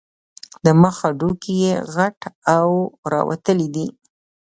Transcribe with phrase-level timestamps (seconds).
[0.63, 2.19] د مخ هډوکي یې غټ
[2.55, 2.69] او
[3.13, 3.87] راوتلي دي.